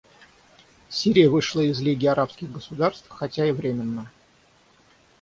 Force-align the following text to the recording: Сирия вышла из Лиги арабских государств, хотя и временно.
Сирия 0.89 1.29
вышла 1.29 1.61
из 1.61 1.79
Лиги 1.79 2.07
арабских 2.07 2.51
государств, 2.51 3.05
хотя 3.07 3.45
и 3.45 3.51
временно. 3.51 4.09